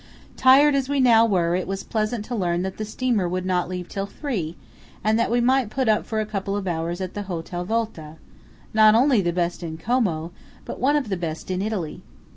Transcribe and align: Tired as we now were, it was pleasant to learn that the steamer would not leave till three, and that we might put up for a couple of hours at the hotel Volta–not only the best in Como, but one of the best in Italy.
Tired 0.35 0.73
as 0.73 0.89
we 0.89 0.99
now 0.99 1.27
were, 1.27 1.55
it 1.55 1.67
was 1.67 1.83
pleasant 1.83 2.25
to 2.25 2.33
learn 2.33 2.63
that 2.63 2.77
the 2.77 2.85
steamer 2.85 3.29
would 3.29 3.45
not 3.45 3.69
leave 3.69 3.87
till 3.87 4.07
three, 4.07 4.55
and 5.03 5.19
that 5.19 5.29
we 5.29 5.39
might 5.39 5.69
put 5.69 5.87
up 5.87 6.07
for 6.07 6.19
a 6.19 6.25
couple 6.25 6.55
of 6.55 6.65
hours 6.67 7.01
at 7.01 7.13
the 7.13 7.21
hotel 7.29 7.63
Volta–not 7.63 8.95
only 8.95 9.21
the 9.21 9.31
best 9.31 9.61
in 9.61 9.77
Como, 9.77 10.31
but 10.65 10.79
one 10.79 10.95
of 10.95 11.09
the 11.09 11.17
best 11.17 11.51
in 11.51 11.61
Italy. 11.61 12.01